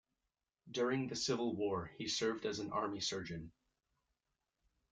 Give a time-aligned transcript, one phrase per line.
[0.71, 3.51] During the Civil War he served as an army surgeon.